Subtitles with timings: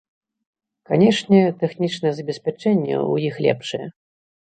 [0.91, 3.87] Канечне, тэхнічнае забеспячэнне ў іх лепшае.